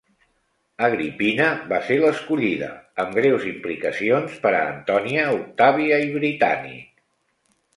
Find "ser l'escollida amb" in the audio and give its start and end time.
1.89-3.19